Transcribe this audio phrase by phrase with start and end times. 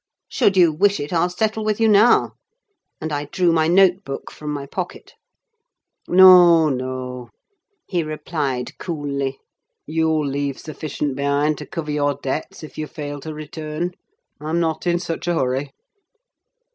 [0.27, 2.31] "Should you wish it, I'll settle with you now,"
[2.99, 5.13] and I drew my note book from my pocket.
[6.07, 7.29] "No, no,"
[7.87, 9.37] he replied, coolly;
[9.85, 13.91] "you'll leave sufficient behind to cover your debts, if you fail to return:
[14.39, 15.69] I'm not in such a hurry.